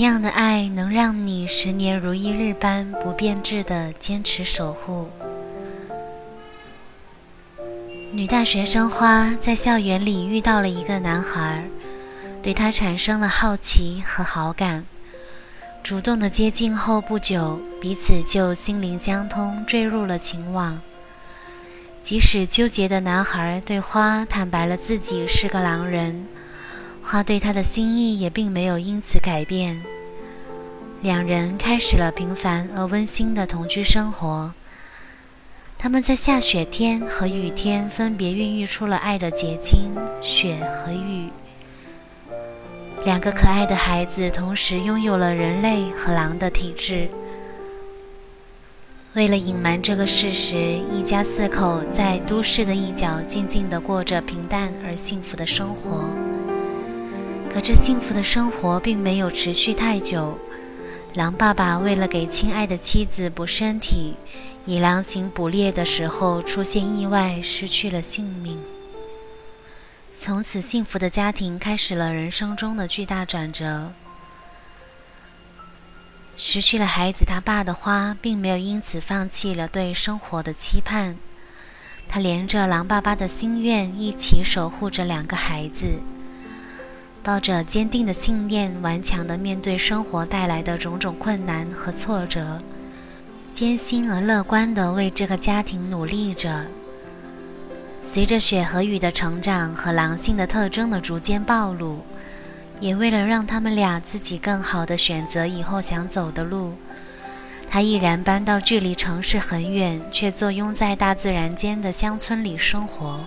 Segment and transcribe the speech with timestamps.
[0.00, 5.08] 样的爱能让你十年如一日般不变质的坚持守护。
[8.12, 11.64] 女大学生花在校园里遇到了一个男孩，
[12.42, 14.84] 对他产生了好奇和好感。
[15.82, 20.80] 主动的接近后不久，彼此就心灵相通，坠入了情网。
[22.02, 26.26] 即使纠结的男孩对花坦白了自己是个狼人，
[27.10, 29.82] 花对他的心意也并没有因此改变。
[31.02, 34.54] 两人开始了平凡而温馨的同居生活。
[35.76, 39.90] 他们在下雪天和雨天分别孕育出了爱的结晶——
[40.22, 41.30] 雪和雨。
[43.04, 47.08] 两个可爱的孩子同时拥有了人类和狼的体质。
[49.14, 56.04] 为了隐瞒这个事实，一家四口在都市的一角静静地过着平淡而幸福的生活。
[57.52, 60.38] 可这幸福的生活并没有持续太久。
[61.14, 64.14] 狼爸爸为了给亲爱的妻子补身体，
[64.64, 68.60] 以狼行捕猎的时候出现意外，失去了性命。
[70.16, 73.90] 从此，幸福的家庭开始了人生中的巨大转折。
[76.36, 81.16] 失去了孩子他爸的花，并没有因此放弃了对生活的期盼。
[82.08, 85.98] 他连着狼爸爸的心愿，一起守护着两个孩子。
[87.22, 92.58] 抱着坚定的信念，顽强地面对生活带来的种种困难和挫折，
[93.52, 96.66] 艰辛而乐观地为这个家庭努力着。
[98.02, 102.00] 随着雪和雨的成长和狼性的特征的逐渐暴露，
[102.80, 106.72] 也为了让他们俩自己更好地选择以后想走的路，
[107.68, 113.20] 他毅然搬到距离城市很远却坐拥在大自然间的乡村里生活。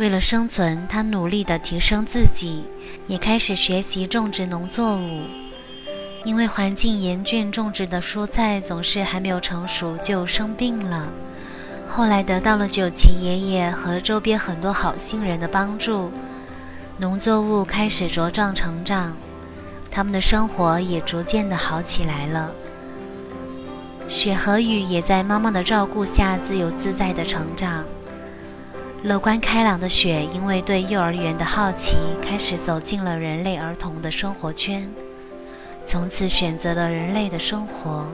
[0.00, 2.64] 为了生存，他努力地提升自己，
[3.06, 5.20] 也开始学习种植农作物。
[6.24, 11.06] 因为环境严峻，种植的蔬菜总是还没有成熟就生病了。
[11.86, 16.10] 后来得到了九旗爷爷和周边很多好心人的帮助，
[16.96, 19.14] 农作物开始茁壮成长，
[19.90, 22.50] 他们的生活也逐渐的好起来了。
[24.08, 27.84] 雪和雨也在妈妈的照顾下自由自在的成长。
[29.02, 34.86] 乐观开朗的雪，因为对幼儿园的好奇，开始走进了人类儿童的生活圈，
[35.86, 38.06] 从此选择了人类的生活。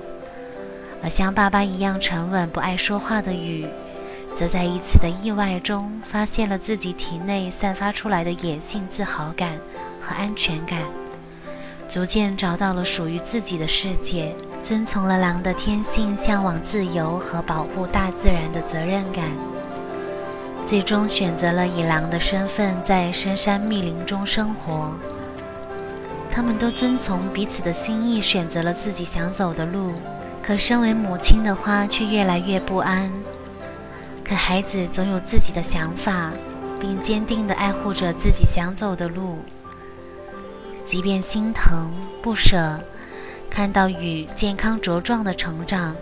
[1.03, 3.67] 而像爸爸一样沉稳、不爱说话的雨，
[4.33, 9.59] 则在一次的意外中，发现了自己体内散发出来的野性自豪感
[10.01, 10.79] 和安全感，
[11.89, 14.33] 逐渐找到了属于自己的世界，
[14.63, 19.25] 遵从了狼的天性，向往自由和保护大自然的责任感。
[20.67, 24.93] 最终选择了以狼的身份在深山密林中生活。
[26.29, 29.95] 他们都遵从彼此的心意，选择了自己想走的路。
[30.43, 33.13] 可身为母亲的花却越来越不安。
[34.25, 36.33] 可孩子总有自己的想法，
[36.81, 39.39] 并坚定地爱护着自己想走的路。
[40.85, 42.81] 即便心疼不舍，
[43.49, 45.95] 看到雨健康茁壮的成长，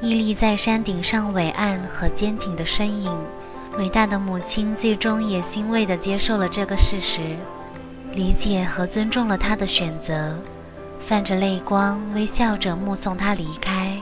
[0.00, 3.12] 屹立在山顶上伟岸和坚挺的身影。
[3.78, 7.36] 伟大的母亲最终也欣慰地接受了这个事实，
[8.12, 10.38] 理解和尊重了他的选择，
[10.98, 14.00] 泛着泪光，微笑着目送他离开，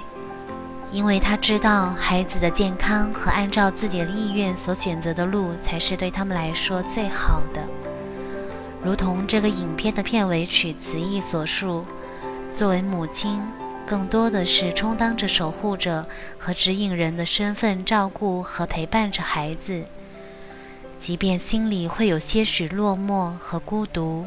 [0.92, 7.60] 因为他知道孩子的健康和按照自己的意愿所选择的路才是对他们来说最好的。
[8.84, 11.84] 如同这个影片的片尾曲词意所述，
[12.54, 13.42] 作为母亲。
[13.86, 16.06] 更多的是充当着守护者
[16.38, 19.84] 和指引人的身份，照顾和陪伴着孩子，
[20.98, 24.26] 即便心里会有些许落寞和孤独。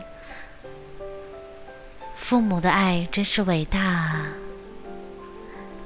[2.15, 4.27] 父母的爱真是伟大啊！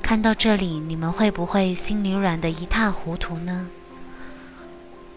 [0.02, 3.68] 看到这里，你们会不会心里软得一塌糊涂呢？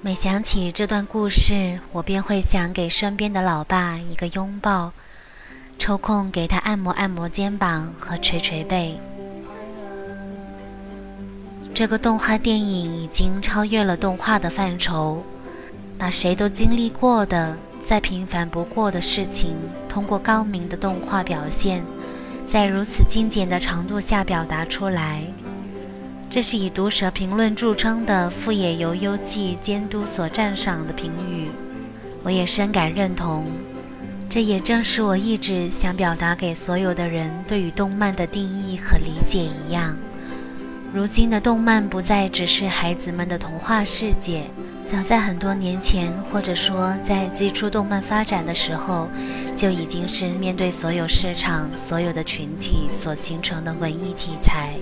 [0.00, 4.92] 每想起这段故事，我便会想给身边的老爸一个拥抱。
[5.78, 8.98] 抽空给他按摩按摩肩膀和捶捶背。
[11.74, 15.24] 这个动画电影已经超越了动画的范畴，
[15.98, 19.56] 把谁都经历过的再平凡不过的事情，
[19.88, 21.84] 通过高明的动画表现，
[22.46, 25.22] 在如此精简的长度下表达出来。
[26.30, 31.48] 这是以毒舌评论著称的富野由悠季监督所赞赏的评语，
[32.22, 33.44] 我也深感认同。
[34.34, 39.96] 这也正是我一直想表达给所有的人对于动漫的定义和理解一样。
[40.92, 44.42] 如今的动漫不再只是孩子们的童话世界，
[44.90, 49.08] 早在很多年前，或者说在最初动漫发展的时候，
[49.56, 54.74] 就已经是面对所有市场、所有的群体所形成的文艺题材。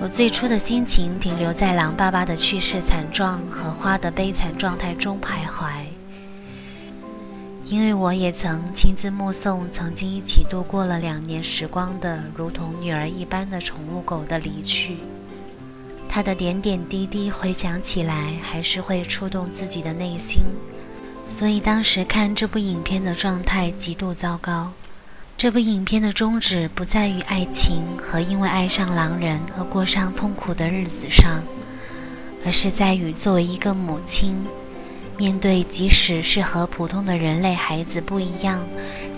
[0.00, 5.68] 我最初的心情停留在狼爸爸的去世惨状和花的悲惨状态中徘徊，
[7.70, 14.96] 因为我也曾亲自目送曾经一起度过了两年时光的如同女儿一般的宠物狗的离去。
[16.08, 20.40] 他的点点滴滴回想起来，还是会触动自己的内心。
[21.26, 24.72] 所以当时看这部影片的状态极度糟糕。
[25.36, 31.42] 这部影片的宗旨不在于爱情和因为爱上狼人而过上痛苦的日子上，
[32.46, 34.34] 而是在于作为一个母亲，
[35.18, 38.60] 面对即使是和普通的人类孩子不一样，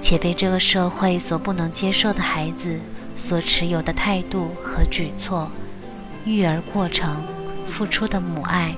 [0.01, 2.81] 且被这个社会所不能接受的孩子
[3.19, 5.51] 所持有的态度和举措。
[6.25, 7.23] 育儿过程，
[7.67, 8.75] 付出的母爱，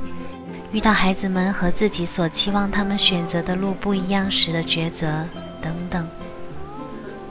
[0.73, 5.25] 遇到孩子们和自己所期望他们选择的路不一样时的抉择，
[5.63, 6.09] 等等，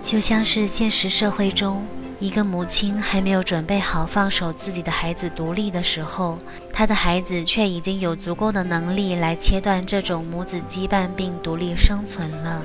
[0.01, 1.85] 就像是现实社会中，
[2.21, 6.38] 一个母亲还没有准备好放手自己的孩子独立的时候，
[6.71, 12.62] 她的孩子却已经有足够的能力来切断这种母子羁绊并独立生存了。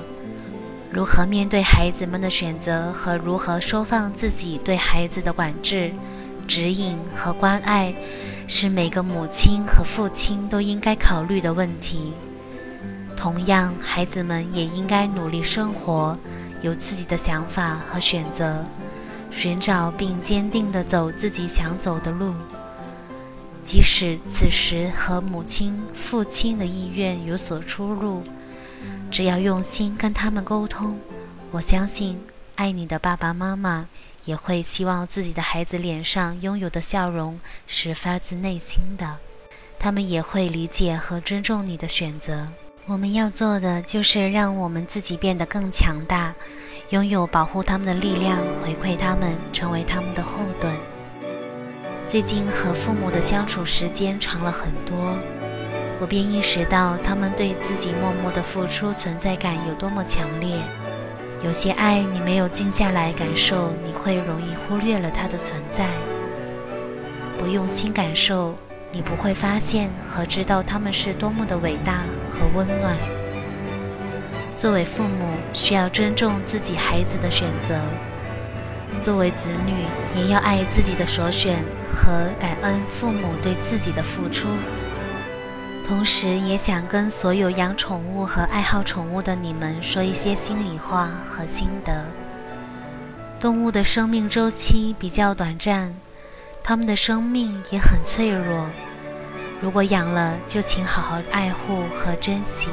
[0.90, 5.90] 如何面对孩子们的选择和如何收放自己对孩子的管制？
[6.46, 7.94] 指引和关爱，
[8.46, 12.12] 是每个母亲和父亲都应该考虑的问题。
[13.16, 16.16] 同样，孩子们也应该努力生活，
[16.60, 18.62] 有自己的想法和选择，
[19.30, 22.34] 寻找并坚定地走自己想走的路。
[23.64, 28.22] 即使此时和母亲、父亲的意愿有所出入，
[29.10, 30.98] 只要用心跟他们沟通，
[31.50, 32.20] 我相信
[32.54, 33.88] 爱你的爸爸妈妈。
[34.24, 37.38] 也会希望自己的孩子脸上拥有的笑容
[37.68, 39.18] 是发自内心的，
[39.78, 42.48] 他们也会理解和尊重你的选择。
[42.86, 46.34] 我们要做的就是让我们自己变得更强大，
[46.90, 50.72] 拥有保护他们的力量，回馈他们，成为他们的后盾。
[52.06, 54.96] 最近和父母的相处时间长了很多，
[56.00, 60.56] 我便意识到他们对自己默默的付出存在感有多么强烈。
[61.42, 65.88] 有些爱你没有静下来感受，你会容易忽略了它的存在。
[67.36, 68.54] 不用心感受，
[68.92, 72.96] 你不会发现和知道他们是多么的伟大和温暖。
[74.56, 77.76] 作为父母，需要尊重自己孩子的选择；
[79.02, 79.84] 作为子女，
[80.18, 81.62] 也要爱自己的所选
[81.92, 84.48] 和感恩父母对自己的付出。
[85.86, 92.04] 同时，也想跟所有养宠物和爱好宠物的你们说一些心里话和心得。
[93.38, 95.94] 动物的生命周期比较短暂，
[96.62, 98.66] 它们的生命也很脆弱。
[99.60, 102.68] 如果养了，就请好好爱护和珍惜。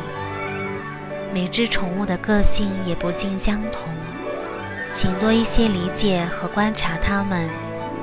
[1.34, 3.90] 每只宠物的个性也不尽相同，
[4.94, 7.50] 请多一些理解和观察它们，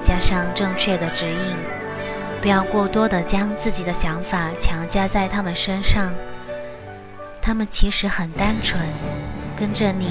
[0.03, 1.57] 加上正确的指引。
[2.43, 6.13] 不要过多的将自己的想法强加在它们身上，
[7.41, 8.83] 他们其实很单纯，
[9.57, 10.09] 跟着你，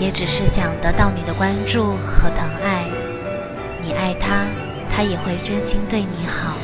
[0.00, 2.86] 也只是想得到你的关注和疼爱。
[3.82, 4.46] 你爱他，
[4.88, 6.56] 他也会真心对你好。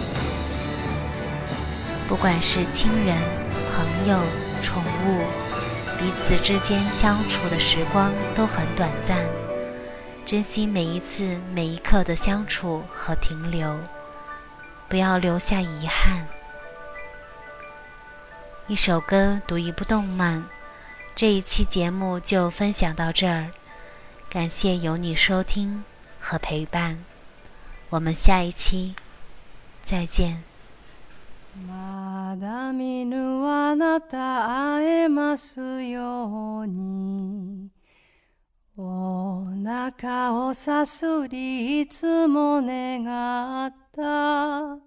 [2.09, 3.19] 不管是亲人、
[3.75, 4.19] 朋友、
[4.63, 5.21] 宠物，
[6.05, 9.25] 彼此之间相处的时光都很短暂，
[10.27, 13.81] 珍惜每一次、每一刻的相处和停留。
[14.87, 16.27] 不要留下遗憾。
[18.67, 20.45] 一首歌，读一部动漫。
[21.17, 23.53] 这一期节目就分享到这儿，
[24.29, 25.85] 感谢有你收听
[26.21, 27.03] 和陪伴。
[27.89, 28.95] 我们下一期
[29.83, 30.43] 再见。
[32.37, 37.71] だ見ぬあなた会えますように。
[38.77, 44.79] お腹をさすりいつも願った。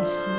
[0.00, 0.29] 本足